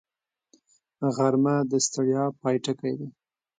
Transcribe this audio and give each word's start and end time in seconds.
غرمه 1.15 1.55
د 1.71 1.73
ستړیا 1.85 2.23
پای 2.41 2.55
ټکی 2.63 2.93
دی 2.99 3.07